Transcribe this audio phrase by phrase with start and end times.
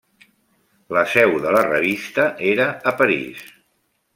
[0.97, 3.45] La seu de la revista era a París.